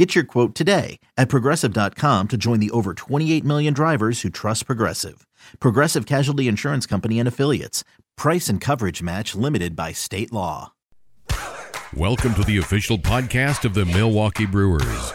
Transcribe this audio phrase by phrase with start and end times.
[0.00, 4.64] Get your quote today at progressive.com to join the over 28 million drivers who trust
[4.64, 5.26] Progressive.
[5.60, 7.84] Progressive Casualty Insurance Company and Affiliates.
[8.16, 10.72] Price and coverage match limited by state law.
[11.94, 15.12] Welcome to the official podcast of the Milwaukee Brewers.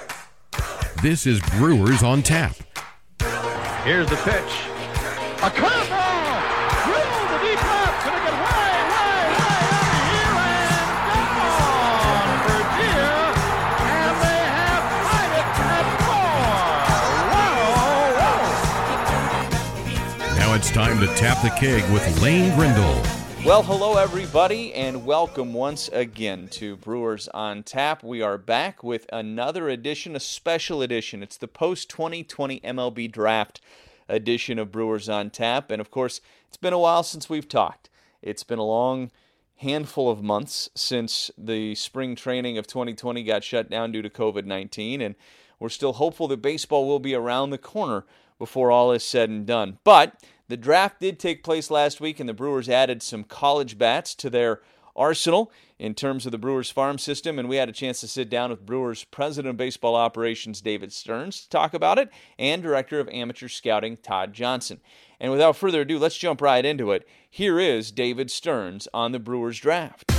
[1.02, 2.55] This is Brewers on Tap.
[3.85, 4.54] Here's the pitch.
[5.41, 5.95] A curveball!
[20.75, 23.02] Time to tap the keg with Lane Grindle.
[23.45, 28.04] Well, hello everybody, and welcome once again to Brewers on Tap.
[28.04, 31.23] We are back with another edition, a special edition.
[31.23, 33.62] It's the post 2020 MLB Draft
[34.09, 37.89] edition of Brewers on Tap, and of course, it's been a while since we've talked.
[38.21, 39.12] It's been a long
[39.60, 44.43] handful of months since the spring training of 2020 got shut down due to COVID
[44.43, 45.15] 19, and
[45.57, 48.04] we're still hopeful that baseball will be around the corner
[48.37, 49.79] before all is said and done.
[49.85, 54.13] But the draft did take place last week, and the Brewers added some college bats
[54.15, 54.62] to their
[54.96, 57.38] arsenal in terms of the Brewers farm system.
[57.38, 60.93] And we had a chance to sit down with Brewers President of Baseball Operations David
[60.93, 64.79] Stearns to talk about it, and Director of Amateur Scouting Todd Johnson.
[65.19, 67.07] And without further ado, let's jump right into it.
[67.29, 70.12] Here is David Stearns on the Brewers draft.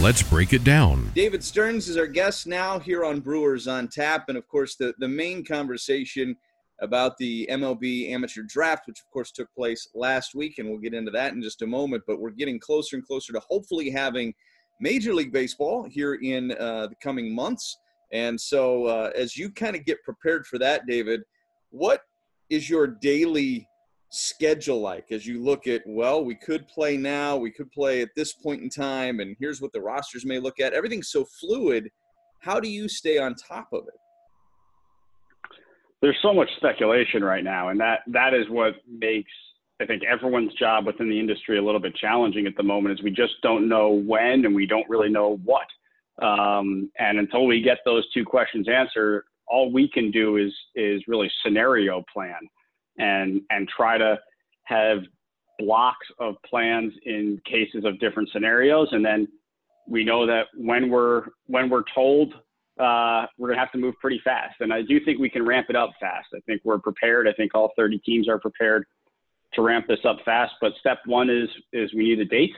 [0.00, 1.10] Let's break it down.
[1.14, 4.28] David Stearns is our guest now here on Brewers on Tap.
[4.28, 6.36] And of course, the, the main conversation
[6.80, 10.94] about the MLB amateur draft, which of course took place last week, and we'll get
[10.94, 12.04] into that in just a moment.
[12.06, 14.34] But we're getting closer and closer to hopefully having
[14.80, 17.78] Major League Baseball here in uh, the coming months.
[18.12, 21.22] And so, uh, as you kind of get prepared for that, David,
[21.70, 22.02] what
[22.48, 23.68] is your daily
[24.10, 28.08] schedule like as you look at, well, we could play now, we could play at
[28.16, 30.72] this point in time, and here's what the rosters may look at?
[30.72, 31.90] Everything's so fluid.
[32.40, 34.00] How do you stay on top of it?
[36.00, 39.32] There's so much speculation right now, and that that is what makes
[39.80, 42.98] I think everyone's job within the industry a little bit challenging at the moment.
[42.98, 45.66] Is we just don't know when, and we don't really know what.
[46.24, 51.02] Um, and until we get those two questions answered, all we can do is is
[51.08, 52.38] really scenario plan
[52.98, 54.18] and and try to
[54.64, 54.98] have
[55.58, 59.26] blocks of plans in cases of different scenarios, and then
[59.88, 62.34] we know that when we're when we're told
[62.78, 64.56] uh, we're going to have to move pretty fast.
[64.60, 66.28] And I do think we can ramp it up fast.
[66.34, 67.26] I think we're prepared.
[67.26, 68.84] I think all 30 teams are prepared
[69.54, 70.54] to ramp this up fast.
[70.60, 72.54] But step one is is we need a date,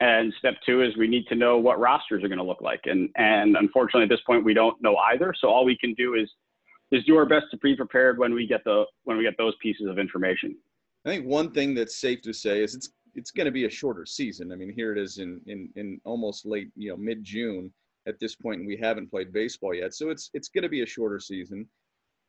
[0.00, 2.80] and step two is we need to know what rosters are going to look like.
[2.84, 5.34] And and unfortunately, at this point, we don't know either.
[5.40, 6.30] So all we can do is
[6.92, 9.54] is do our best to be prepared when we get the when we get those
[9.60, 10.56] pieces of information.
[11.04, 13.70] I think one thing that's safe to say is it's it's going to be a
[13.70, 14.52] shorter season.
[14.52, 17.72] I mean, here it is in in in almost late, you know, mid June
[18.06, 19.94] at this point, and we haven't played baseball yet.
[19.94, 21.68] So it's it's going to be a shorter season.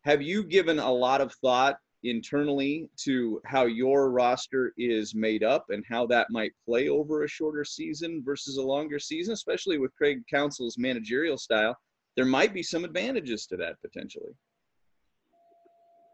[0.03, 5.65] Have you given a lot of thought internally to how your roster is made up
[5.69, 9.95] and how that might play over a shorter season versus a longer season, especially with
[9.95, 11.75] Craig Counsell's managerial style?
[12.15, 14.31] There might be some advantages to that potentially.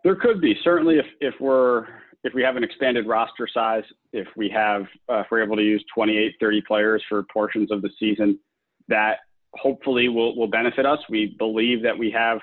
[0.03, 1.87] There could be certainly if if we're
[2.23, 5.63] if we have an expanded roster size, if we have uh, if we're able to
[5.63, 8.39] use 28, 30 players for portions of the season,
[8.87, 9.19] that
[9.55, 10.99] hopefully will, will benefit us.
[11.09, 12.39] We believe that we have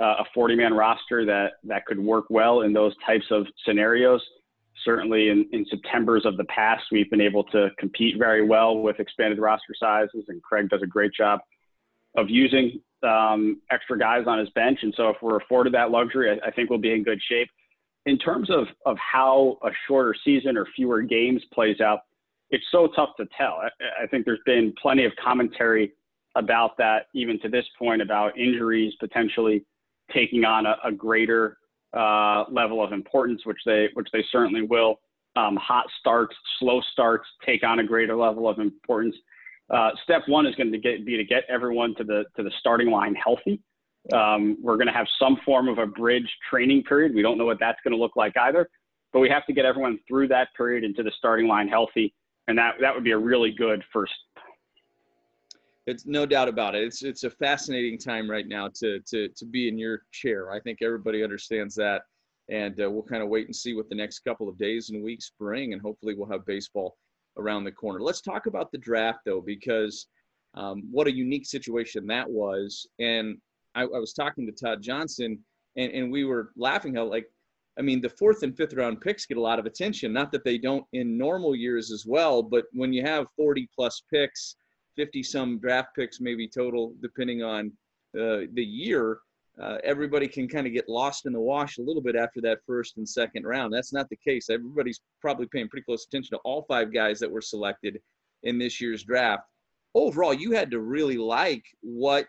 [0.00, 4.22] uh, a 40 man roster that, that could work well in those types of scenarios.
[4.84, 9.00] Certainly in, in September's of the past, we've been able to compete very well with
[9.00, 11.40] expanded roster sizes, and Craig does a great job
[12.16, 14.78] of using um, extra guys on his bench.
[14.82, 17.48] And so if we're afforded that luxury, I, I think we'll be in good shape.
[18.06, 22.00] In terms of, of how a shorter season or fewer games plays out,
[22.50, 23.60] it's so tough to tell.
[23.62, 25.92] I, I think there's been plenty of commentary
[26.34, 29.64] about that even to this point about injuries potentially
[30.12, 31.58] taking on a, a greater
[31.96, 35.00] uh, level of importance, which they which they certainly will.
[35.34, 39.16] Um, hot starts, slow starts take on a greater level of importance.
[39.70, 42.50] Uh, step one is going to get, be to get everyone to the to the
[42.60, 43.60] starting line healthy.
[44.12, 47.14] Um, we're going to have some form of a bridge training period.
[47.14, 48.68] We don't know what that's going to look like either,
[49.12, 52.12] but we have to get everyone through that period into the starting line healthy,
[52.48, 54.12] and that that would be a really good first
[55.86, 56.84] it's no doubt about it.
[56.84, 60.50] It's it's a fascinating time right now to to to be in your chair.
[60.52, 62.02] I think everybody understands that.
[62.48, 65.02] and uh, we'll kind of wait and see what the next couple of days and
[65.02, 66.96] weeks bring, and hopefully we'll have baseball
[67.38, 68.00] around the corner.
[68.00, 70.06] Let's talk about the draft though, because
[70.54, 72.86] um, what a unique situation that was.
[72.98, 73.38] And
[73.74, 75.38] I, I was talking to Todd Johnson,
[75.76, 77.26] and, and we were laughing how like
[77.78, 80.12] I mean, the fourth and fifth round picks get a lot of attention.
[80.12, 84.02] Not that they don't in normal years as well, but when you have 40 plus
[84.12, 84.56] picks,
[84.96, 87.72] 50 some draft picks, maybe total, depending on
[88.18, 89.18] uh, the year,
[89.60, 92.58] uh, everybody can kind of get lost in the wash a little bit after that
[92.66, 93.72] first and second round.
[93.72, 94.48] That's not the case.
[94.48, 98.00] Everybody's probably paying pretty close attention to all five guys that were selected
[98.44, 99.42] in this year's draft.
[99.94, 102.26] Overall, you had to really like what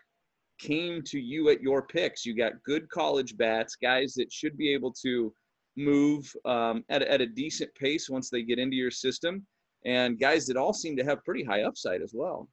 [0.58, 2.26] came to you at your picks.
[2.26, 5.32] You got good college bats, guys that should be able to
[5.76, 9.44] move um, at, at a decent pace once they get into your system,
[9.84, 12.48] and guys that all seem to have pretty high upside as well.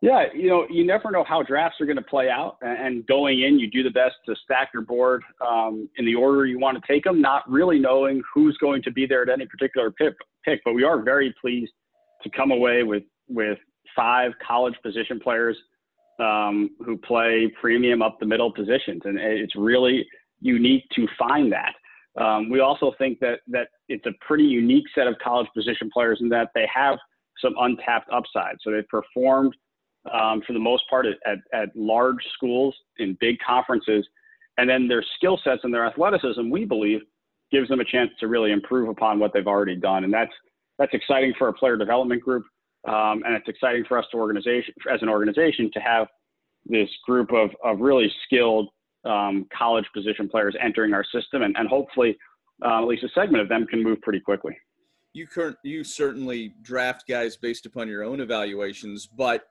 [0.00, 2.56] Yeah, you know, you never know how drafts are going to play out.
[2.62, 6.46] And going in, you do the best to stack your board um, in the order
[6.46, 9.46] you want to take them, not really knowing who's going to be there at any
[9.46, 10.14] particular pick.
[10.44, 10.60] pick.
[10.64, 11.72] But we are very pleased
[12.22, 13.58] to come away with with
[13.96, 15.56] five college position players
[16.20, 20.06] um, who play premium up the middle positions, and it's really
[20.40, 21.74] unique to find that.
[22.20, 26.18] Um, we also think that that it's a pretty unique set of college position players
[26.20, 26.98] in that they have
[27.40, 28.56] some untapped upside.
[28.60, 29.54] So they've performed
[30.12, 34.06] um, for the most part at, at, at, large schools in big conferences,
[34.56, 37.00] and then their skill sets and their athleticism, we believe,
[37.52, 40.32] gives them a chance to really improve upon what they've already done, and that's
[40.78, 42.44] that's exciting for a player development group.
[42.86, 46.06] Um, and it's exciting for us to organization as an organization to have
[46.64, 48.68] this group of, of really skilled
[49.04, 52.16] um, college position players entering our system, and, and hopefully
[52.64, 54.56] uh, at least a segment of them can move pretty quickly.
[55.12, 59.44] You current you certainly draft guys based upon your own evaluations, but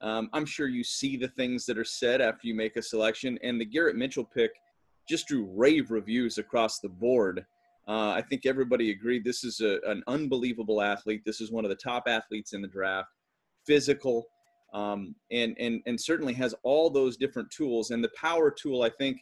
[0.00, 3.38] um, I'm sure you see the things that are said after you make a selection.
[3.42, 4.50] And the Garrett Mitchell pick
[5.08, 7.46] just drew rave reviews across the board.
[7.86, 11.22] Uh, I think everybody agreed this is a, an unbelievable athlete.
[11.24, 13.08] This is one of the top athletes in the draft.
[13.64, 14.26] Physical,
[14.72, 17.90] um, and and and certainly has all those different tools.
[17.90, 19.18] And the power tool, I think,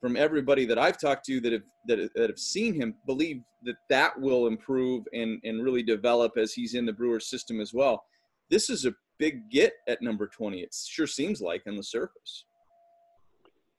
[0.00, 3.76] from everybody that I've talked to that have that, that have seen him, believe that
[3.90, 8.04] that will improve and and really develop as he's in the Brewers system as well.
[8.50, 10.60] This is a big get at number 20.
[10.60, 12.44] It sure seems like on the surface.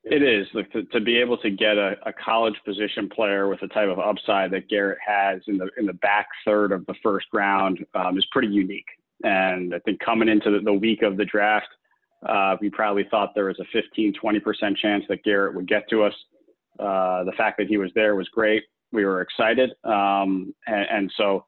[0.04, 3.60] It is like to, to be able to get a, a, college position player with
[3.60, 6.94] the type of upside that Garrett has in the in the back third of the
[7.02, 8.84] first round um, is pretty unique.
[9.22, 11.68] And I think coming into the, the week of the draft,
[12.28, 16.02] uh, we probably thought there was a 15, 20% chance that Garrett would get to
[16.02, 16.14] us.
[16.78, 18.64] Uh, the fact that he was there was great.
[18.92, 19.70] We were excited.
[19.84, 21.44] Um, and, and, so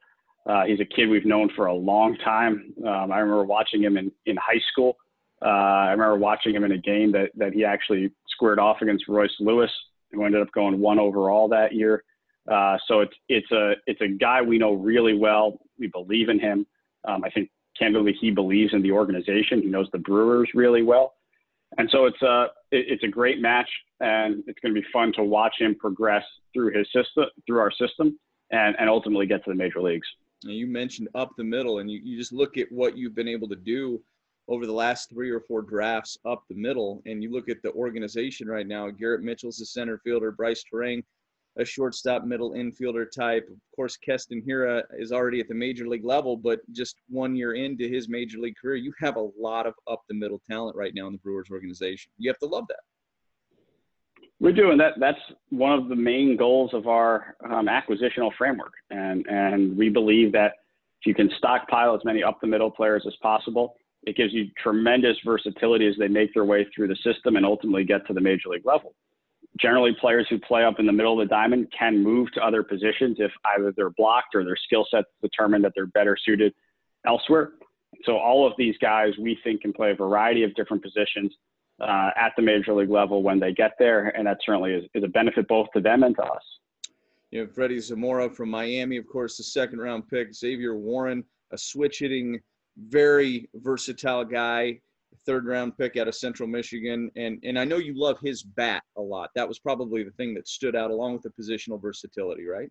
[0.46, 2.72] uh, he's a kid we've known for a long time.
[2.86, 4.96] Um, I remember watching him in, in high school.
[5.42, 9.08] Uh, I remember watching him in a game that, that he actually squared off against
[9.08, 9.70] Royce Lewis,
[10.12, 12.04] who ended up going one overall that year.
[12.50, 15.58] Uh, so it's it's a it's a guy we know really well.
[15.78, 16.66] We believe in him.
[17.04, 19.62] Um, I think candidly, he believes in the organization.
[19.62, 21.14] He knows the Brewers really well,
[21.78, 23.68] and so it's a it's a great match,
[24.00, 27.70] and it's going to be fun to watch him progress through his system, through our
[27.70, 28.18] system,
[28.50, 30.06] and and ultimately get to the major leagues.
[30.42, 33.48] You mentioned up the middle, and you, you just look at what you've been able
[33.48, 34.00] to do
[34.48, 37.72] over the last three or four drafts up the middle, and you look at the
[37.72, 38.88] organization right now.
[38.90, 41.02] Garrett Mitchell's the center fielder, Brice Turang
[41.58, 43.48] a shortstop, middle infielder type.
[43.50, 47.54] Of course, Keston Hiura is already at the major league level, but just one year
[47.54, 50.92] into his major league career, you have a lot of up the middle talent right
[50.94, 52.10] now in the Brewers organization.
[52.18, 52.80] You have to love that.
[54.38, 54.94] We're doing that.
[55.00, 60.32] That's one of the main goals of our um, acquisitional framework, and and we believe
[60.32, 60.52] that
[61.00, 64.48] if you can stockpile as many up the middle players as possible, it gives you
[64.62, 68.20] tremendous versatility as they make their way through the system and ultimately get to the
[68.20, 68.94] major league level
[69.60, 72.62] generally players who play up in the middle of the diamond can move to other
[72.62, 76.52] positions if either they're blocked or their skill sets determine that they're better suited
[77.06, 77.52] elsewhere.
[78.04, 81.32] So all of these guys we think can play a variety of different positions
[81.80, 85.04] uh, at the major league level when they get there, and that certainly is, is
[85.04, 86.42] a benefit both to them and to us.
[87.30, 90.32] You know, Freddy Zamora from Miami, of course, the second round pick.
[90.32, 92.40] Zavier Warren, a switch hitting,
[92.78, 94.80] very versatile guy
[95.24, 97.10] third round pick out of Central Michigan.
[97.16, 99.30] And, and I know you love his bat a lot.
[99.34, 102.68] That was probably the thing that stood out along with the positional versatility, right?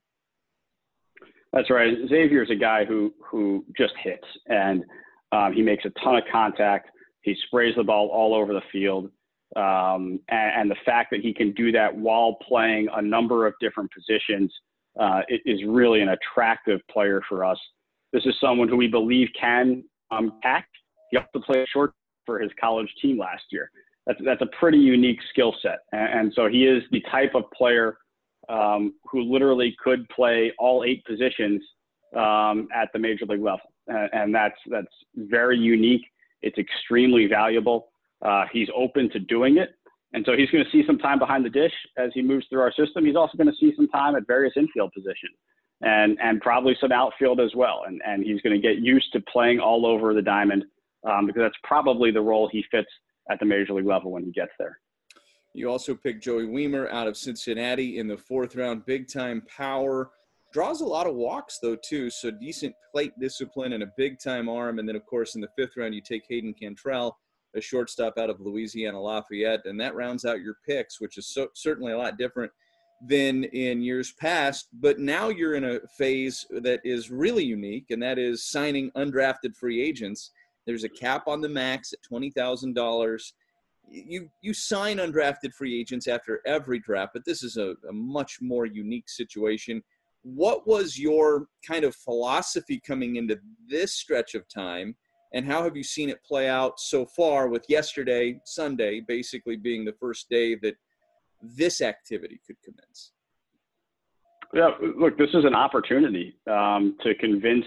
[1.54, 1.96] That's right.
[2.10, 4.84] Zavier is a guy who, who just hits and
[5.32, 6.90] um, he makes a ton of contact.
[7.22, 9.10] He sprays the ball all over the field.
[9.56, 13.54] Um, and, and, the fact that he can do that while playing a number of
[13.62, 14.54] different positions
[15.00, 17.58] uh, is really an attractive player for us.
[18.12, 20.68] This is someone who we believe can um, pack.
[21.12, 21.94] He also plays short
[22.26, 23.70] for his college team last year.
[24.08, 25.80] that's that's a pretty unique skill set.
[25.92, 27.98] And, and, so he is the type of player
[28.50, 31.62] um, who literally could play all eight positions
[32.16, 36.06] um, at the major league level, and, and, that's that's very unique.
[36.42, 37.90] It's extremely valuable.
[38.22, 39.72] Uh, he's open to doing it,
[40.14, 42.62] and so he's going to see some time behind the dish as he moves through
[42.62, 43.06] our system.
[43.06, 45.36] He's also going to see some time at various infield positions.
[45.82, 47.84] And, and probably some outfield as well.
[47.86, 50.64] And, and he's going to get used to playing all over the diamond
[51.06, 52.90] um, because that's probably the role he fits
[53.30, 54.80] at the major league level when he gets there.
[55.54, 60.12] You also picked Joey Wiemer out of Cincinnati in the fourth round, big time power.
[60.52, 64.50] Draws a lot of walks though too, so decent plate discipline and a big time
[64.50, 64.80] arm.
[64.80, 67.18] And then of course in the fifth round you take Hayden Cantrell,
[67.56, 71.48] a shortstop out of Louisiana Lafayette, and that rounds out your picks, which is so,
[71.54, 72.52] certainly a lot different
[73.08, 74.68] than in years past.
[74.74, 79.56] But now you're in a phase that is really unique, and that is signing undrafted
[79.56, 80.32] free agents.
[80.66, 83.34] There's a cap on the max at twenty thousand dollars.
[83.90, 88.40] You you sign undrafted free agents after every draft, but this is a, a much
[88.42, 89.84] more unique situation.
[90.24, 94.96] What was your kind of philosophy coming into this stretch of time,
[95.34, 97.48] and how have you seen it play out so far?
[97.48, 100.76] With yesterday, Sunday, basically being the first day that
[101.44, 103.12] this activity could commence.
[104.54, 107.66] Yeah, look, this is an opportunity um, to convince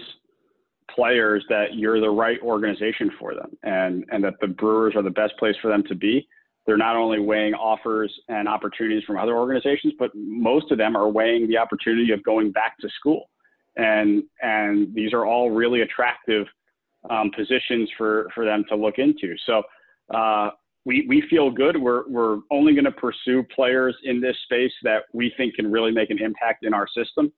[0.95, 5.09] players that you're the right organization for them and, and that the Brewers are the
[5.09, 6.27] best place for them to be.
[6.65, 11.09] They're not only weighing offers and opportunities from other organizations, but most of them are
[11.09, 13.29] weighing the opportunity of going back to school.
[13.75, 16.45] And, and these are all really attractive
[17.09, 19.35] um, positions for, for them to look into.
[19.45, 19.63] So
[20.13, 20.49] uh,
[20.85, 21.77] we, we feel good.
[21.77, 25.91] We're, we're only going to pursue players in this space that we think can really
[25.91, 27.31] make an impact in our system.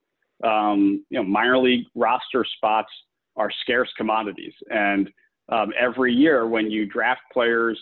[0.44, 2.90] Um, you know, minor league roster spots
[3.42, 4.56] are scarce commodities.
[4.70, 5.04] And
[5.56, 7.78] um, every year when you draft players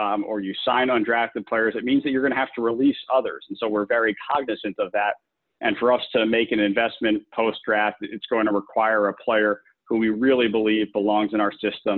[0.00, 3.00] um, or you sign undrafted players, it means that you're going to have to release
[3.18, 3.42] others.
[3.48, 5.14] And so we're very cognizant of that.
[5.64, 9.52] And for us to make an investment post draft, it's going to require a player
[9.88, 11.96] who we really believe belongs in our system,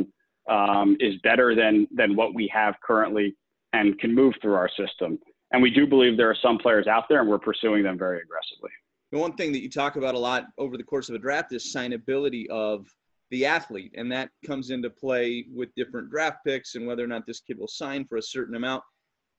[0.48, 3.36] um, is better than, than what we have currently,
[3.72, 5.18] and can move through our system.
[5.52, 8.20] And we do believe there are some players out there, and we're pursuing them very
[8.26, 8.70] aggressively.
[9.12, 11.52] The one thing that you talk about a lot over the course of a draft
[11.52, 12.86] is signability of
[13.30, 17.26] the athlete, and that comes into play with different draft picks and whether or not
[17.26, 18.82] this kid will sign for a certain amount.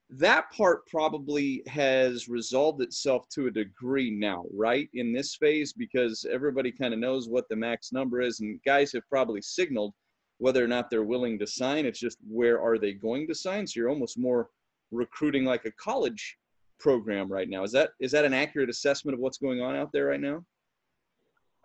[0.10, 4.90] That part probably has resolved itself to a degree now, right?
[4.94, 8.92] In this phase, because everybody kind of knows what the max number is, and guys
[8.94, 9.94] have probably signaled
[10.38, 11.86] whether or not they're willing to sign.
[11.86, 13.68] It's just where are they going to sign?
[13.68, 14.50] So you're almost more
[14.92, 16.38] recruiting like a college
[16.80, 17.64] program right now.
[17.64, 20.44] Is that is that an accurate assessment of what's going on out there right now?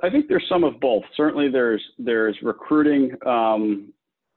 [0.02, 1.04] I think there's some of both.
[1.16, 3.92] Certainly, there's there's recruiting um,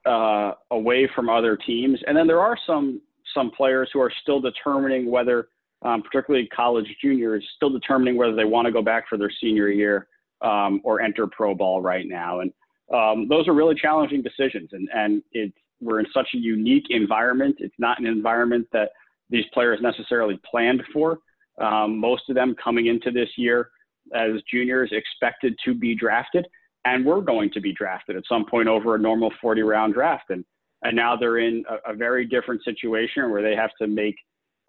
[0.06, 3.02] uh, away from other teams, and then there are some
[3.34, 5.50] some players who are still determining whether,
[5.84, 9.68] um, particularly college juniors, still determining whether they want to go back for their senior
[9.68, 10.08] year
[10.42, 12.40] um, or enter pro ball right now.
[12.40, 12.52] And
[12.94, 17.58] um, those are really challenging decisions, and and it's we're in such a unique environment.
[17.60, 18.92] It's not an environment that
[19.30, 21.20] these players necessarily planned for.
[21.60, 23.70] Um, most of them coming into this year
[24.14, 26.48] as juniors expected to be drafted,
[26.86, 30.30] and were going to be drafted at some point over a normal 40 round draft.
[30.30, 30.46] And,
[30.84, 34.16] and now they're in a, a very different situation where they have to make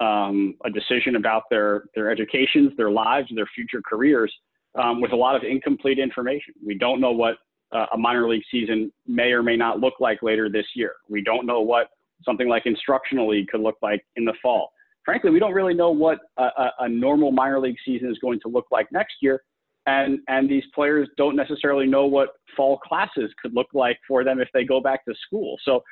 [0.00, 4.32] um, a decision about their, their educations, their lives, their future careers
[4.82, 6.54] um, with a lot of incomplete information.
[6.64, 7.37] We don't know what
[7.73, 10.94] uh, a minor league season may or may not look like later this year.
[11.09, 11.88] We don't know what
[12.25, 14.73] something like instructional league could look like in the fall.
[15.04, 18.40] Frankly, we don't really know what a, a, a normal minor league season is going
[18.40, 19.42] to look like next year.
[19.87, 24.40] And, and these players don't necessarily know what fall classes could look like for them
[24.40, 25.57] if they go back to school.
[25.64, 25.83] So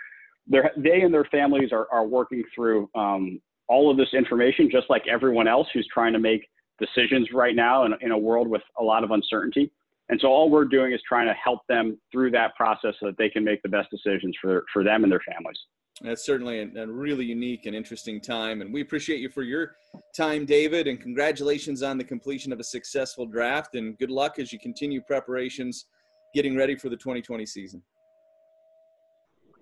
[0.47, 5.03] they and their families are, are working through um, all of this information, just like
[5.11, 6.47] everyone else who's trying to make
[6.79, 9.71] decisions right now in, in a world with a lot of uncertainty.
[10.09, 13.19] And so all we're doing is trying to help them through that process so that
[13.19, 15.59] they can make the best decisions for, for them and their families.
[16.01, 18.61] That's certainly a, a, really unique and interesting time.
[18.61, 19.77] And we appreciate you for your
[20.17, 23.75] time, David, and congratulations on the completion of a successful draft.
[23.75, 25.87] And good luck as you continue preparations
[26.35, 27.83] getting ready for the 2020 season.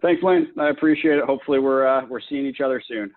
[0.02, 0.48] Thanks, Lane.
[0.58, 1.24] I appreciate it.
[1.24, 3.10] Hopefully, we're, uh, we're seeing each other soon.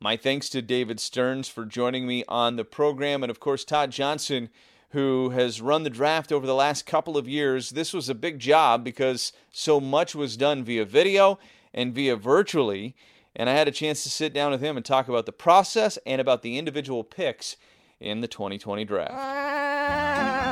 [0.00, 3.90] My thanks to David Stearns for joining me on the program, and of course, Todd
[3.90, 4.50] Johnson
[4.94, 7.70] who has run the draft over the last couple of years.
[7.70, 11.40] This was a big job because so much was done via video
[11.74, 12.94] and via virtually.
[13.34, 15.98] And I had a chance to sit down with him and talk about the process
[16.06, 17.56] and about the individual picks
[17.98, 19.12] in the 2020 draft.
[19.14, 20.44] Ah.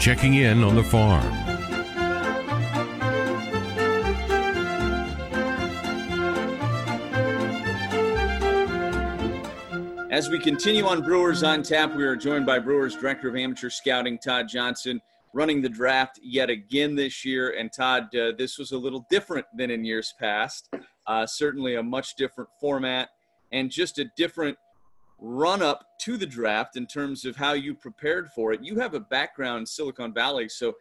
[0.00, 1.51] Checking in on the farm.
[10.12, 13.70] As we continue on Brewers on Tap, we are joined by Brewers Director of Amateur
[13.70, 15.00] Scouting, Todd Johnson,
[15.32, 17.56] running the draft yet again this year.
[17.58, 20.68] And Todd, uh, this was a little different than in years past.
[21.06, 23.08] Uh, certainly a much different format
[23.52, 24.58] and just a different
[25.18, 28.62] run up to the draft in terms of how you prepared for it.
[28.62, 30.74] You have a background in Silicon Valley, so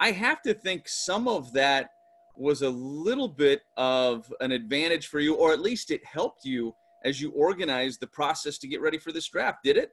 [0.00, 1.90] I have to think some of that
[2.36, 6.72] was a little bit of an advantage for you, or at least it helped you
[7.06, 9.62] as you organized the process to get ready for this draft.
[9.62, 9.92] Did it?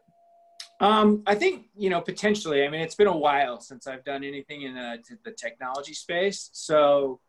[0.79, 2.65] Um, I think you know potentially.
[2.65, 6.49] I mean, it's been a while since I've done anything in the, the technology space,
[6.51, 7.19] so.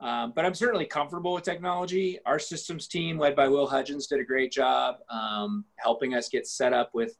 [0.00, 2.20] Um, but I'm certainly comfortable with technology.
[2.24, 6.46] Our systems team, led by Will Hudgens, did a great job um, helping us get
[6.46, 7.16] set up with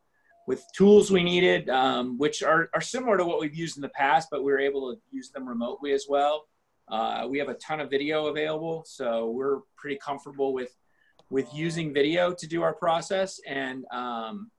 [0.49, 3.89] with tools we needed, um, which are, are similar to what we've used in the
[3.91, 6.47] past, but we were able to use them remotely as well.
[6.89, 10.75] Uh, we have a ton of video available, so we're pretty comfortable with
[11.31, 14.51] with using video to do our process and um,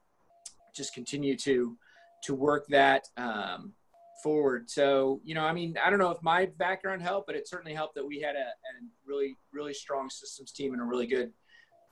[0.75, 1.77] just continue to
[2.21, 3.73] to work that um,
[4.21, 4.69] forward.
[4.69, 7.73] So you know, I mean, I don't know if my background helped, but it certainly
[7.73, 8.71] helped that we had a, a
[9.05, 11.31] really really strong systems team and a really good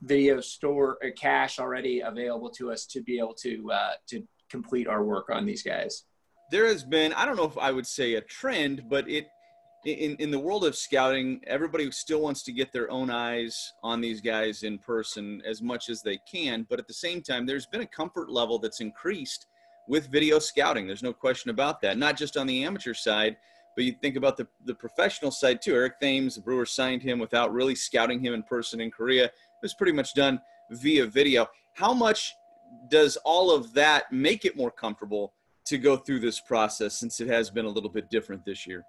[0.02, 4.86] video store or cache already available to us to be able to uh, to complete
[4.86, 6.04] our work on these guys.
[6.50, 9.28] There has been, I don't know if I would say a trend, but it
[9.84, 14.00] in, in the world of scouting, everybody still wants to get their own eyes on
[14.00, 16.66] these guys in person as much as they can.
[16.68, 19.46] But at the same time, there's been a comfort level that's increased
[19.86, 20.86] with video scouting.
[20.86, 21.96] There's no question about that.
[21.96, 23.36] Not just on the amateur side,
[23.74, 25.74] but you think about the, the professional side too.
[25.74, 29.26] Eric Thames, the Brewers signed him without really scouting him in person in Korea.
[29.26, 29.32] It
[29.62, 30.40] was pretty much done
[30.72, 31.46] via video.
[31.74, 32.34] How much
[32.90, 35.32] does all of that make it more comfortable
[35.66, 38.84] to go through this process since it has been a little bit different this year?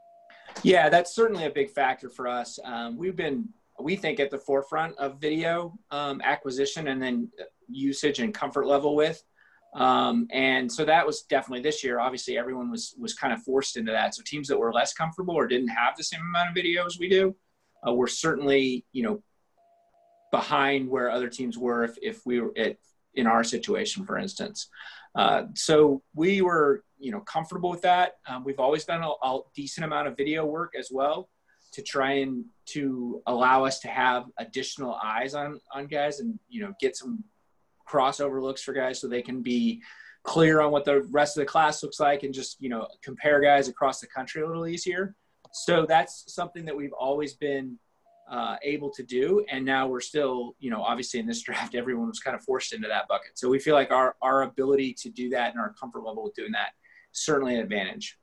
[0.64, 2.60] Yeah, that's certainly a big factor for us.
[2.64, 7.30] Um, we've been, we think, at the forefront of video um, acquisition and then
[7.68, 9.24] usage and comfort level with.
[9.76, 12.00] Um, and so that was definitely this year.
[12.00, 14.16] Obviously, everyone was was kind of forced into that.
[14.16, 16.98] So teams that were less comfortable or didn't have the same amount of video as
[16.98, 17.36] we do,
[17.88, 19.24] uh, were certainly you know
[20.32, 22.78] behind where other teams were if, if we were at,
[23.16, 24.70] in our situation, for instance.
[25.16, 28.14] Uh, so we were you know comfortable with that.
[28.28, 31.30] Um, we've always done a, a, decent amount of video work as well
[31.72, 36.62] to try and to allow us to have additional eyes on on guys and you
[36.62, 37.24] know get some
[37.88, 39.82] crossover looks for guys so they can be
[40.24, 43.40] clear on what the rest of the class looks like and just you know compare
[43.40, 45.16] guys across the country a little easier.
[45.52, 47.80] So that's something that we've always been
[48.30, 49.44] uh, able to do.
[49.50, 52.74] And now we're still, you know, obviously in this draft, everyone was kind of forced
[52.74, 53.32] into that bucket.
[53.38, 56.36] So we feel like our, our ability to do that and our comfort level with
[56.36, 56.70] doing that
[57.12, 58.18] certainly an advantage.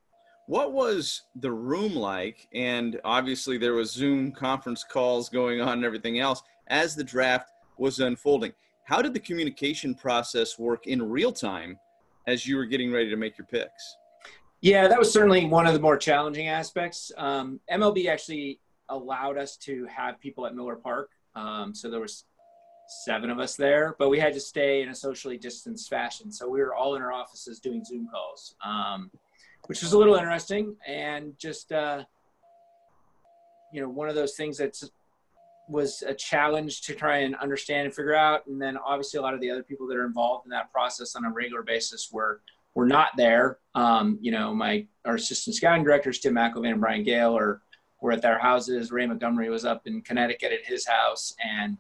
[0.47, 2.47] What was the room like?
[2.55, 7.51] And obviously, there was Zoom conference calls going on and everything else as the draft
[7.79, 8.53] was unfolding.
[8.85, 11.79] How did the communication process work in real time
[12.29, 13.97] as you were getting ready to make your picks?
[14.61, 17.13] Yeah, that was certainly one of the more challenging aspects.
[17.17, 21.11] Um, MLB actually allowed us to have people at Miller Park.
[21.35, 22.25] Um, so there was
[23.05, 26.31] seven of us there, but we had to stay in a socially distanced fashion.
[26.31, 29.11] So we were all in our offices doing Zoom calls, um,
[29.67, 32.05] which was a little interesting and just, uh,
[33.73, 34.81] you know, one of those things that
[35.69, 38.47] was a challenge to try and understand and figure out.
[38.47, 41.17] And then obviously a lot of the other people that are involved in that process
[41.17, 42.41] on a regular basis were,
[42.77, 43.59] were not there.
[43.75, 47.63] Um, you know, my, our assistant scouting directors, Tim McIlvaine and Brian Gale are,
[48.01, 48.93] were at their houses.
[48.93, 51.79] Ray Montgomery was up in Connecticut at his house and,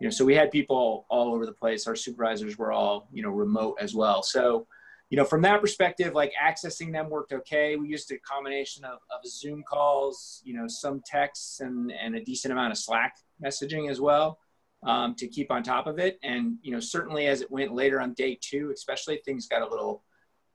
[0.00, 1.86] you know, so we had people all over the place.
[1.86, 4.22] Our supervisors were all, you know, remote as well.
[4.22, 4.66] So,
[5.10, 7.76] you know, from that perspective, like accessing them worked okay.
[7.76, 12.22] We used a combination of, of Zoom calls, you know, some texts and, and a
[12.22, 14.38] decent amount of Slack messaging as well
[14.82, 16.18] um, to keep on top of it.
[16.22, 19.68] And, you know, certainly as it went later on day two, especially things got a
[19.68, 20.04] little,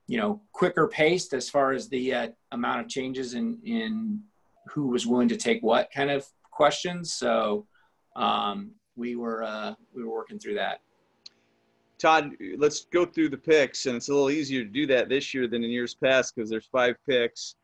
[0.07, 4.21] you know, quicker paced as far as the uh, amount of changes in, in
[4.69, 7.13] who was willing to take what kind of questions.
[7.13, 7.67] So,
[8.15, 10.81] um, we were uh, we were working through that.
[11.99, 15.33] Todd, let's go through the picks, and it's a little easier to do that this
[15.33, 17.55] year than in years past because there's five picks,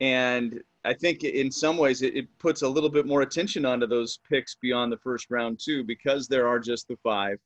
[0.00, 3.86] and I think in some ways it, it, puts a little bit more attention onto
[3.86, 7.38] those picks beyond the first round too because there are just the five.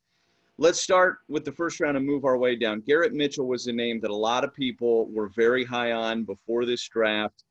[0.58, 2.80] Let's start with the first round and move our way down.
[2.86, 6.64] Garrett Mitchell was a name that a lot of people were very high on before
[6.64, 7.44] this draft.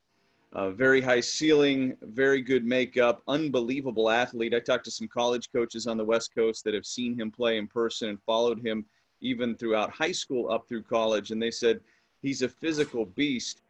[0.55, 4.53] Uh, very high ceiling, very good makeup, unbelievable athlete.
[4.53, 7.57] I talked to some college coaches on the West Coast that have seen him play
[7.57, 8.85] in person and followed him
[9.19, 11.81] even throughout high school up through college, and they said
[12.21, 13.63] he's a physical beast.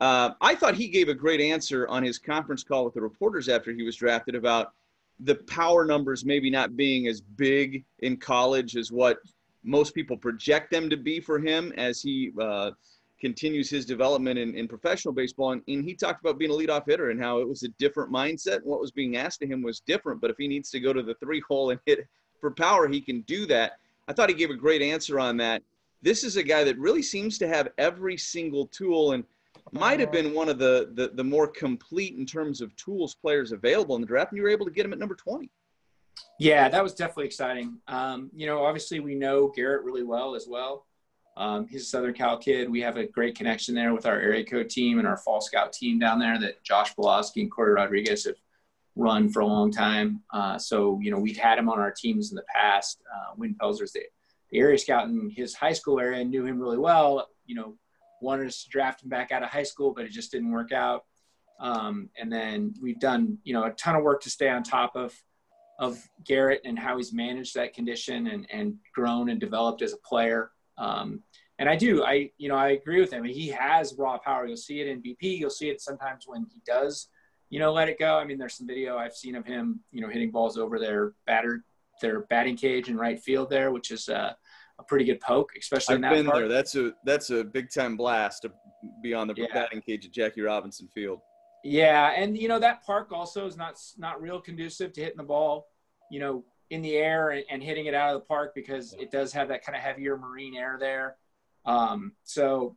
[0.00, 3.50] Uh, I thought he gave a great answer on his conference call with the reporters
[3.50, 4.72] after he was drafted about
[5.20, 9.18] the power numbers maybe not being as big in college as what
[9.62, 12.70] most people project them to be for him as he uh,
[13.20, 15.52] continues his development in, in professional baseball.
[15.52, 18.12] And, and, he talked about being a leadoff hitter and how it was a different
[18.12, 18.56] mindset.
[18.56, 20.20] And what was being asked of him was different.
[20.20, 22.06] But if he needs to go to the three hole and hit
[22.40, 23.72] for power, he can do that.
[24.08, 25.62] I thought he gave a great answer on that.
[26.02, 29.24] This is a guy that really seems to have every single tool and
[29.72, 33.52] might have been one of the, the, the more complete in terms of tools players
[33.52, 34.32] available in the draft.
[34.32, 35.50] And you were able to get him at number 20.
[36.38, 37.78] Yeah, that was definitely exciting.
[37.86, 40.86] Um, you know, obviously we know Garrett really well as well.
[41.40, 42.70] Um, he's a Southern Cal kid.
[42.70, 45.72] We have a great connection there with our area code team and our fall scout
[45.72, 48.34] team down there that Josh Belovsky and Corey Rodriguez have
[48.94, 50.20] run for a long time.
[50.30, 53.00] Uh, so, you know, we've had him on our teams in the past.
[53.10, 54.02] Uh, Wynn Pelzer's the,
[54.50, 57.26] the area scout in his high school area and knew him really well.
[57.46, 57.78] You know,
[58.20, 60.72] wanted us to draft him back out of high school, but it just didn't work
[60.72, 61.06] out.
[61.58, 64.94] Um, and then we've done, you know, a ton of work to stay on top
[64.94, 65.14] of
[65.78, 69.96] of Garrett and how he's managed that condition and, and grown and developed as a
[69.96, 70.50] player.
[70.76, 71.22] Um,
[71.60, 73.22] and I do, I, you know, I agree with him.
[73.22, 74.46] He has raw power.
[74.46, 75.38] You'll see it in BP.
[75.38, 77.08] You'll see it sometimes when he does,
[77.50, 78.16] you know, let it go.
[78.16, 81.12] I mean, there's some video I've seen of him, you know, hitting balls over their
[81.26, 81.62] batter,
[82.00, 84.32] their batting cage in right field there, which is uh,
[84.78, 86.38] a pretty good poke, especially I've in that been park.
[86.38, 86.48] there.
[86.48, 88.52] That's a that's a big time blast to
[89.02, 89.46] be on the Yeah.
[89.52, 91.20] batting cage at Jackie Robinson Field.
[91.62, 95.22] Yeah, and you know that park also is not not real conducive to hitting the
[95.24, 95.66] ball,
[96.10, 99.10] you know, in the air and, and hitting it out of the park because it
[99.10, 101.16] does have that kind of heavier marine air there.
[101.64, 102.76] Um, so,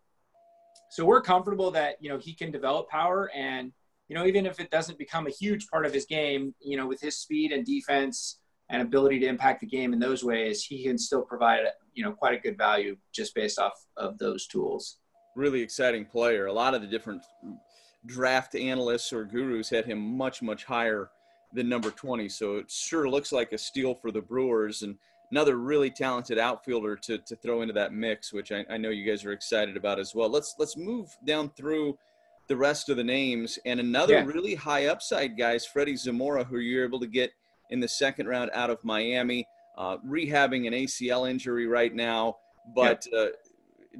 [0.89, 3.71] so we're comfortable that you know he can develop power, and
[4.07, 6.87] you know even if it doesn't become a huge part of his game, you know
[6.87, 10.83] with his speed and defense and ability to impact the game in those ways, he
[10.83, 11.61] can still provide
[11.93, 14.97] you know quite a good value just based off of those tools.
[15.35, 16.45] Really exciting player.
[16.45, 17.23] A lot of the different
[18.05, 21.09] draft analysts or gurus had him much much higher
[21.53, 22.27] than number 20.
[22.29, 24.97] So it sure looks like a steal for the Brewers and
[25.33, 29.03] another really talented outfielder to, to throw into that mix, which I, I know you
[29.03, 30.29] guys are excited about as well.
[30.29, 31.97] Let's let's move down through
[32.49, 34.25] the rest of the names and another Yeah.
[34.25, 37.31] really high upside guys, Freddy Zamora, who you're able to get
[37.71, 39.43] in the second round out of Miami,
[39.75, 42.35] uh, rehabbing an ACL injury right now,
[42.75, 43.29] but uh,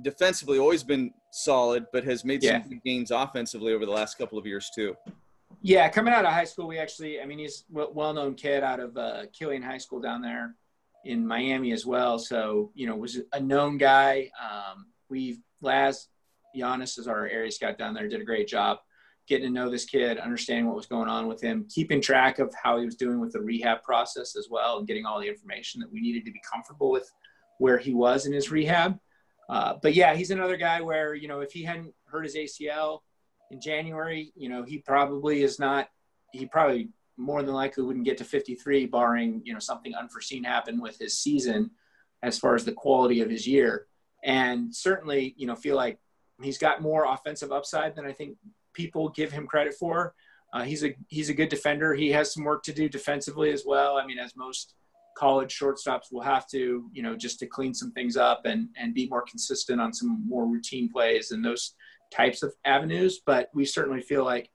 [0.04, 2.62] defensively always been solid, but has made Yeah.
[2.62, 4.96] some gains offensively over the last couple of years too.
[5.64, 8.80] Yeah, coming out of high school, we actually, I mean, he's a well-known kid out
[8.80, 10.54] of uh, Killian High School down there
[11.06, 12.20] in Miami as well.
[12.20, 14.32] So, you know, was a known guy.
[14.42, 16.08] Um, we've, Laz
[16.56, 18.80] Giannis is our area scout down there, did a great job
[19.28, 22.54] getting to know this kid, understanding what was going on with him, keeping track of
[22.62, 25.80] how he was doing with the rehab process as well, and getting all the information
[25.80, 27.10] that we needed to be comfortable with
[27.60, 28.98] where he was in his rehab.
[29.50, 33.00] Uh, but yeah, he's another guy where, you know, if he hadn't hurt his ACL,
[33.52, 35.88] in January, you know, he probably is not,
[36.32, 40.82] he probably more than likely wouldn't get to 53, barring, you know, something unforeseen happen
[40.82, 41.72] with his season
[42.24, 43.88] as far as the quality of his year.
[44.24, 46.00] And certainly, you know, feel like
[46.42, 48.38] he's got more offensive upside than I think
[48.74, 50.14] people give him credit for.
[50.54, 51.94] Uh, he's a he's a good defender.
[51.94, 53.98] He has some work to do defensively as well.
[53.98, 54.76] I mean, as most
[55.18, 58.94] college shortstops will have to, you know, just to clean some things up and and
[58.94, 61.76] be more consistent on some more routine plays and those
[62.12, 63.22] types of avenues.
[63.26, 64.50] But we certainly feel like,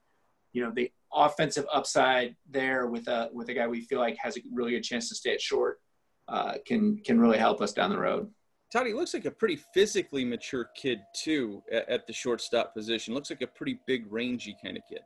[0.53, 4.37] you know, the offensive upside there with a with a guy we feel like has
[4.37, 5.81] a really good chance to stay at short
[6.29, 8.31] uh, can can really help us down the road.
[8.71, 13.15] Toddy looks like a pretty physically mature kid too at, at the shortstop position.
[13.15, 15.01] Looks like a pretty big, rangy kind of kid.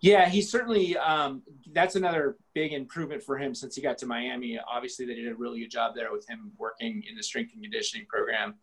[0.00, 0.96] Yeah, he's certainly.
[0.96, 4.58] Um, that's another big improvement for him since he got to Miami.
[4.70, 7.62] Obviously, they did a really good job there with him working in the strength and
[7.62, 8.54] conditioning program,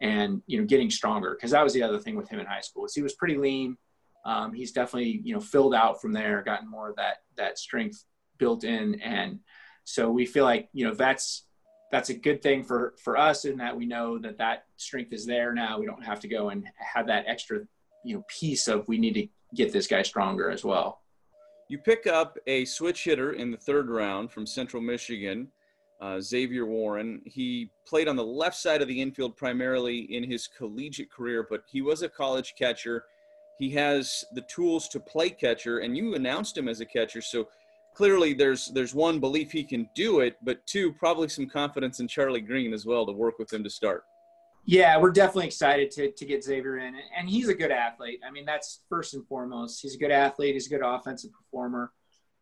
[0.00, 1.34] and you know getting stronger.
[1.34, 3.36] Because that was the other thing with him in high school is he was pretty
[3.36, 3.76] lean.
[4.24, 8.04] Um, he's definitely you know filled out from there, gotten more of that that strength
[8.38, 9.40] built in, and
[9.84, 11.46] so we feel like you know that's
[11.90, 15.24] that's a good thing for for us in that we know that that strength is
[15.24, 15.78] there now.
[15.78, 17.60] We don't have to go and have that extra
[18.04, 21.00] you know piece of we need to get this guy stronger as well.
[21.68, 25.48] You pick up a switch hitter in the third round from Central Michigan,
[26.00, 27.20] uh, Zavier Warren.
[27.26, 31.64] He played on the left side of the infield primarily in his collegiate career, but
[31.70, 33.04] he was a college catcher.
[33.58, 37.20] He has the tools to play catcher, and you announced him as a catcher.
[37.20, 37.48] So
[37.94, 42.08] clearly, there's there's one belief he can do it, but two probably some confidence in
[42.08, 44.04] Charlie Greene as well to work with him to start.
[44.64, 46.94] Yeah, we're definitely excited to, to get Zavier in.
[47.16, 48.20] And he's a good athlete.
[48.26, 49.80] I mean, that's first and foremost.
[49.80, 50.52] He's a good athlete.
[50.52, 51.90] He's a good offensive performer.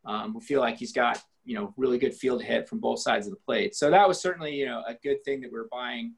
[0.05, 3.29] Um, we feel like he's got, you know, really good field hit from both sides
[3.29, 3.76] of the plate.
[3.76, 6.14] So that was certainly, you know, a good thing that we are buying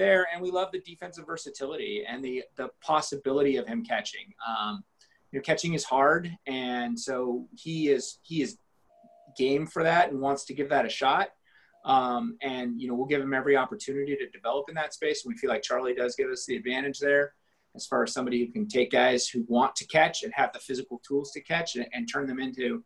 [0.00, 0.26] there.
[0.32, 4.32] And we love the defensive versatility and the, the possibility of him catching.
[4.48, 4.82] Um,
[5.30, 6.30] you know, catching is hard.
[6.46, 8.58] And so he is, he is
[9.36, 11.28] game for that and wants to give that a shot.
[11.84, 15.22] Um, and you know we'll give him every opportunity to develop in that space.
[15.24, 17.32] We feel like Charlie does give us the advantage there,
[17.74, 20.58] as far as somebody who can take guys who want to catch and have the
[20.58, 22.84] physical tools to catch and, and turn them into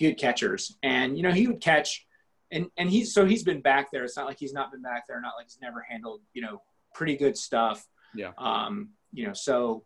[0.00, 0.76] good catchers.
[0.82, 2.04] And you know he would catch,
[2.52, 4.04] and and he's so he's been back there.
[4.04, 5.20] It's not like he's not been back there.
[5.20, 6.62] Not like he's never handled you know
[6.94, 7.84] pretty good stuff.
[8.14, 8.32] Yeah.
[8.38, 9.84] Um, you know so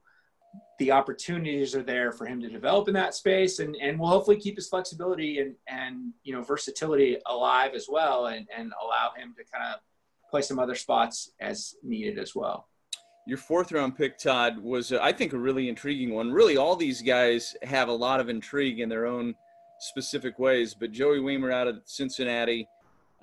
[0.78, 4.38] the opportunities are there for him to develop in that space and, and we'll hopefully
[4.38, 9.34] keep his flexibility and, and you know versatility alive as well and, and allow him
[9.36, 9.80] to kind of
[10.30, 12.68] play some other spots as needed as well
[13.26, 16.76] your fourth round pick todd was uh, i think a really intriguing one really all
[16.76, 19.34] these guys have a lot of intrigue in their own
[19.80, 22.68] specific ways but joey wiemer out of cincinnati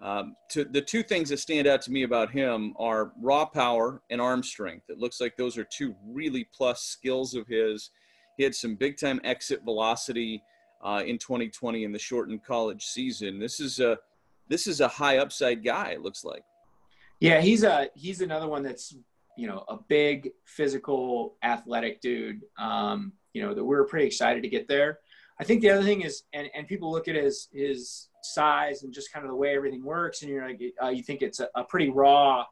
[0.04, 4.02] um, to, the two things that stand out to me about him are raw power
[4.10, 4.90] and arm strength.
[4.90, 7.92] It looks like those are two really plus skills of his.
[8.36, 10.44] He had some big time exit velocity
[10.84, 13.40] uh, in 2020 in the shortened college season.
[13.40, 13.98] This is a
[14.50, 15.92] this is a high upside guy.
[15.92, 16.44] It looks like.
[17.22, 18.94] Yeah, he's a he's another one that's
[19.38, 22.42] you know a big physical athletic dude.
[22.58, 25.00] Um, you know that we're pretty excited to get there.
[25.40, 28.94] I think the other thing is, and, and people look at his his size and
[28.94, 31.50] just kind of the way everything works, and you're like, uh, you think it's a,
[31.56, 32.46] a, pretty raw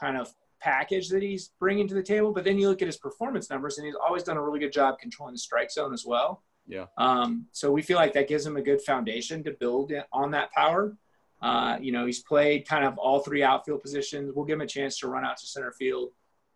[0.00, 2.32] kind of package that he's bringing to the table.
[2.32, 4.72] But then you look at his performance numbers, and he's always done a really good
[4.72, 6.42] job controlling the strike zone as well.
[6.66, 6.86] Yeah.
[6.98, 10.52] Um, so we feel like that gives him a good foundation to build on that
[10.52, 10.96] power.
[11.40, 14.32] Uh, you know, he's played kind of all three outfield positions.
[14.34, 16.10] We'll give him a chance to run out to center field.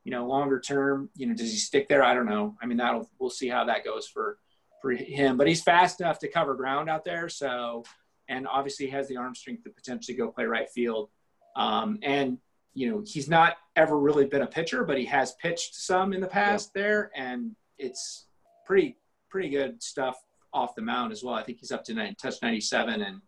[0.05, 2.03] You know, longer term, you know, does he stick there?
[2.03, 2.57] I don't know.
[2.63, 4.39] I mean, that'll we'll see how that goes for
[4.81, 5.37] for him.
[5.37, 7.29] But he's fast enough to cover ground out there.
[7.29, 7.85] So
[8.31, 11.11] and obviously has the arm strength to potentially go play right field.
[11.57, 12.39] Um, and
[12.73, 16.21] you know, he's not ever really been a pitcher, but he has pitched some in
[16.21, 18.27] the past there, and it's
[18.65, 18.97] pretty
[19.29, 20.17] pretty good stuff
[20.53, 21.35] off the mound as well.
[21.35, 23.21] I think he's up to nine, touch 97 and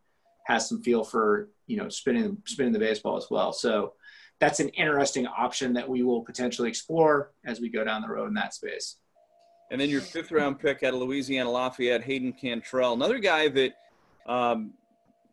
[0.46, 3.52] has some feel for you know spinning spinning the baseball as well.
[3.52, 3.94] So
[4.38, 8.28] that's an interesting option that we will potentially explore as we go down the road
[8.28, 8.96] in that space.
[9.72, 13.72] And then your fifth round pick out of Louisiana Lafayette, Hayden Cantrell, another guy that
[14.26, 14.74] um,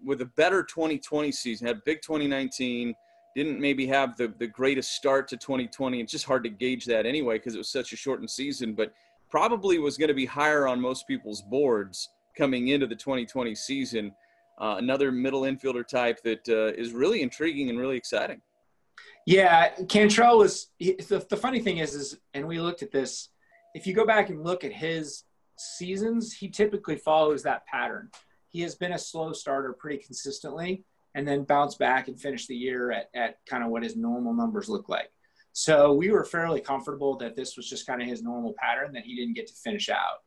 [0.03, 2.95] with a better 2020 season, had big 2019,
[3.35, 5.99] didn't maybe have the, the greatest start to 2020.
[5.99, 8.93] It's just hard to gauge that anyway because it was such a shortened season, but
[9.29, 14.13] probably was going to be higher on most people's boards coming into the 2020 season.
[14.57, 18.41] Uh, another middle infielder type that uh, is really intriguing and really exciting.
[19.25, 23.29] Yeah, Cantrell was the, the funny thing is, is and we looked at this.
[23.75, 25.23] If you go back and look at his
[25.57, 28.09] seasons, he typically follows that pattern
[28.49, 30.83] he has been a slow starter pretty consistently
[31.15, 34.33] and then bounce back and finish the year at, at kind of what his normal
[34.33, 35.11] numbers look like.
[35.53, 39.03] So we were fairly comfortable that this was just kind of his normal pattern that
[39.03, 40.19] he didn't get to finish out.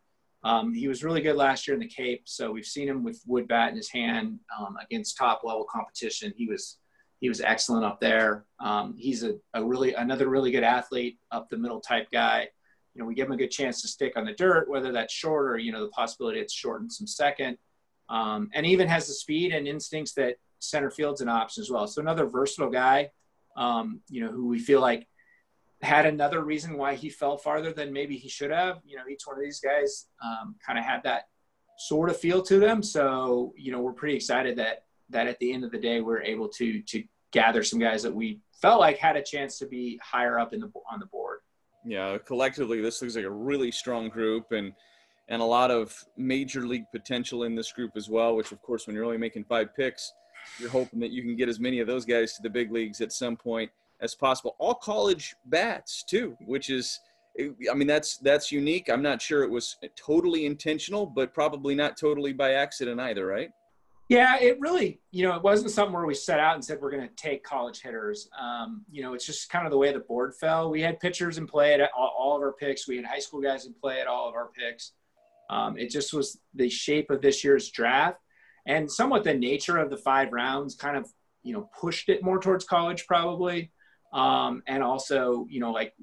[0.44, 3.22] Um, he was really good last year in the Cape, so we've seen him with
[3.26, 6.32] wood bat in his hand um, against top level competition.
[6.36, 6.78] He was
[7.20, 8.46] he was excellent up there.
[8.58, 12.48] Um, he's a, a, really another really good athlete, up the middle type guy.
[12.94, 15.12] You know, we give him a good chance to stick on the dirt, whether that's
[15.12, 17.58] short or you know the possibility it's short shortened some second
[18.12, 21.86] um, and even has the speed and instincts that center field's an option as well.
[21.86, 23.10] So another versatile guy,
[23.56, 25.06] um, you know, who we feel like
[25.80, 28.80] had another reason why he fell farther than maybe he should have.
[28.84, 31.24] You know, each one of these guys um, kind of had that
[31.78, 32.82] sort of feel to them.
[32.82, 36.22] So you know, we're pretty excited that that at the end of the day we're
[36.22, 37.02] able to to
[37.32, 40.60] gather some guys that we felt like had a chance to be higher up in
[40.60, 41.31] the on the board.
[41.84, 44.72] Yeah, collectively, this looks like a really strong group and
[45.28, 48.86] and a lot of major league potential in this group as well, which, of course,
[48.86, 50.12] when you're only making five picks,
[50.58, 53.00] you're hoping that you can get as many of those guys to the big leagues
[53.00, 54.56] at some point as possible.
[54.58, 57.00] All college bats, too, which is.
[57.40, 58.90] I mean that's that's unique.
[58.90, 63.50] I'm not sure it was totally intentional, but probably not totally by accident either, right?
[64.12, 66.90] Yeah, it really, you know, it wasn't something where we set out and said we're
[66.90, 68.28] going to take college hitters.
[68.38, 70.70] Um, you know, it's just kind of the way the board fell.
[70.70, 72.86] We had pitchers in play at all, all, of our picks.
[72.86, 74.92] We had high school guys in play at all of our picks.
[75.48, 78.18] Um, it just was the shape of this year's draft
[78.66, 81.10] and somewhat the nature of the five rounds kind of,
[81.42, 83.72] you know, pushed it more towards college probably.
[84.12, 85.94] Um, and also, you know, like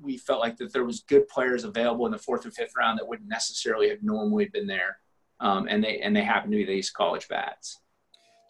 [0.00, 3.00] we felt like that there was good players available in the fourth or fifth round
[3.00, 4.98] that wouldn't necessarily have normally been there.
[5.40, 7.80] Um, and they, and they happen to be these college bats.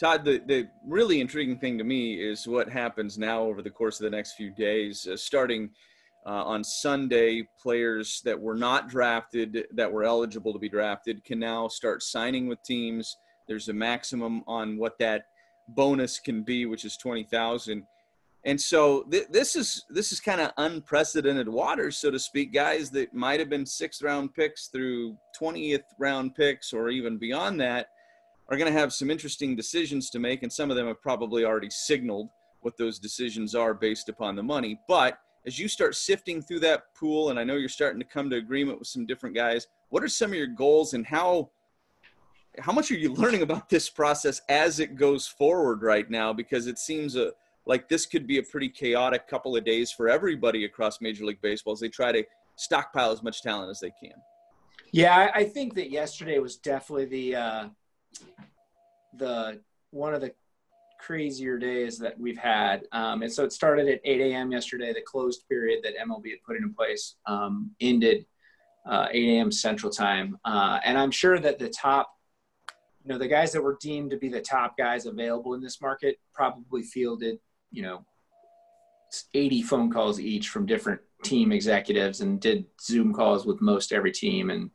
[0.00, 4.00] Todd, the, the really intriguing thing to me is what happens now over the course
[4.00, 5.70] of the next few days, uh, starting–
[6.26, 11.38] uh, on Sunday, players that were not drafted, that were eligible to be drafted, can
[11.38, 13.16] now start signing with teams.
[13.46, 15.22] There's a maximum on what that
[15.68, 17.84] bonus can be, which is twenty thousand.
[18.48, 22.54] And so th- this is this is kind of unprecedented waters, so to speak.
[22.54, 27.60] Guys that might have been sixth round picks through twentieth round picks, or even beyond
[27.60, 27.88] that,
[28.48, 31.44] are going to have some interesting decisions to make, and some of them have probably
[31.44, 32.30] already signaled
[32.62, 34.80] what those decisions are based upon the money.
[34.88, 38.30] But as you start sifting through that pool, and I know you're starting to come
[38.30, 41.50] to agreement with some different guys, what are some of your goals and how
[42.58, 46.32] how much are you learning about this process as it goes forward right now?
[46.32, 47.32] Because it seems a,
[47.68, 51.40] like this could be a pretty chaotic couple of days for everybody across Major League
[51.42, 52.24] Baseball as they try to
[52.56, 54.14] stockpile as much talent as they can.
[54.90, 57.68] Yeah, I think that yesterday was definitely the uh,
[59.18, 60.32] the one of the
[60.98, 62.84] crazier days that we've had.
[62.90, 64.50] Um, and so it started at 8 a.m.
[64.50, 64.92] yesterday.
[64.92, 68.26] The closed period that MLB had put in place um, ended
[68.84, 69.52] uh, 8 a.m.
[69.52, 72.10] Central Time, uh, and I'm sure that the top
[73.04, 75.80] you know, the guys that were deemed to be the top guys available in this
[75.80, 77.38] market probably fielded,
[77.70, 78.04] you know,
[79.34, 84.12] 80 phone calls each from different team executives and did Zoom calls with most every
[84.12, 84.70] team and,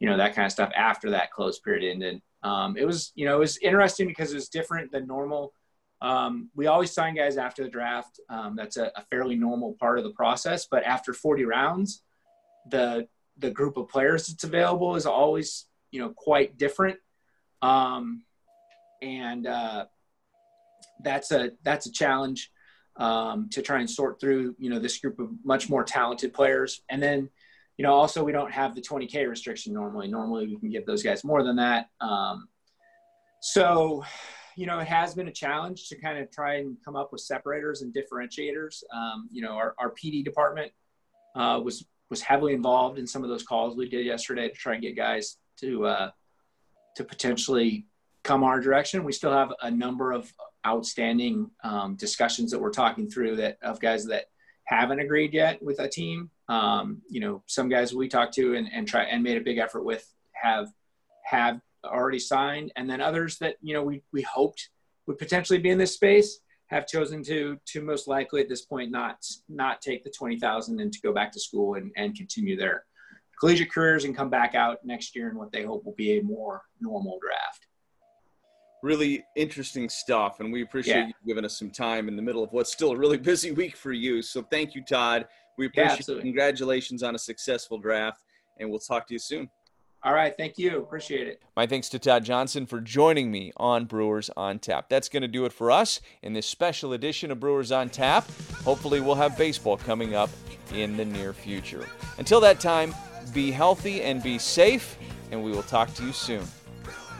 [0.00, 2.20] you know, that kind of stuff after that close period ended.
[2.42, 5.52] Um, it was, you know, it was interesting because it was different than normal.
[6.02, 8.20] Um, we always sign guys after the draft.
[8.28, 10.66] Um, that's a, a, fairly normal part of the process.
[10.70, 12.02] But after 40 rounds,
[12.70, 16.98] the the group of players that's available is always, you know, quite different.
[17.62, 18.24] Um,
[19.02, 19.86] and uh,
[21.02, 22.50] that's a that's a challenge
[22.96, 26.82] um, to try and sort through you know this group of much more talented players.
[26.88, 27.28] And then
[27.76, 30.08] you know also we don't have the 20k restriction normally.
[30.08, 31.88] Normally we can give those guys more than that.
[32.00, 32.48] Um,
[33.40, 34.04] so
[34.56, 37.20] you know it has been a challenge to kind of try and come up with
[37.20, 38.82] separators and differentiators.
[38.94, 40.72] Um, you know our, our PD department
[41.34, 44.74] uh, was was heavily involved in some of those calls we did yesterday to try
[44.74, 46.10] and get guys to uh,
[46.96, 47.86] to potentially
[48.24, 49.04] come our direction.
[49.04, 50.32] We still have a number of
[50.66, 54.26] outstanding um, discussions that we're talking through that of guys that
[54.64, 56.30] haven't agreed yet with a team.
[56.48, 59.58] Um, you know, some guys we talked to and, and try and made a big
[59.58, 60.68] effort with have
[61.24, 64.70] have already signed, and then others that you know we we hoped
[65.06, 68.90] would potentially be in this space have chosen to to most likely at this point
[68.90, 72.56] not not take the twenty thousand and to go back to school and, and continue
[72.56, 72.84] their
[73.38, 76.22] collegiate careers and come back out next year in what they hope will be a
[76.22, 77.65] more normal draft.
[78.86, 81.06] Really interesting stuff, and we appreciate yeah.
[81.08, 83.74] you giving us some time in the middle of what's still a really busy week
[83.76, 84.22] for you.
[84.22, 85.26] So thank you, Tod.
[85.58, 88.22] We appreciate yeah, Congratulations on a successful draft,
[88.60, 89.50] and we'll talk to you soon.
[90.04, 90.78] All right, thank you.
[90.78, 91.42] Appreciate it.
[91.56, 94.88] My thanks to Tod Johnson for joining me on Brewers on Tap.
[94.88, 98.30] That's going to do it for us in this special edition of Brewers on Tap.
[98.62, 100.30] Hopefully, we'll have baseball coming up
[100.72, 101.84] in the near future.
[102.18, 102.94] Until that time,
[103.34, 104.96] be healthy and be safe,
[105.32, 106.44] and we will talk to you soon.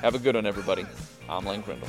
[0.01, 0.87] Have a good one, everybody.
[1.29, 1.89] I'm Lane Grindle.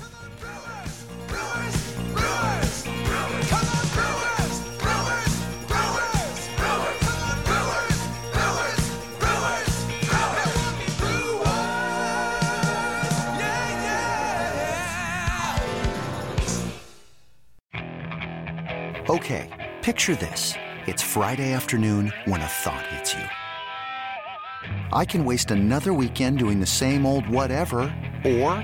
[19.10, 19.50] Okay,
[19.82, 20.54] picture this.
[20.86, 23.24] It's Friday afternoon when a thought hits you.
[24.92, 27.94] I can waste another weekend doing the same old whatever,
[28.26, 28.64] or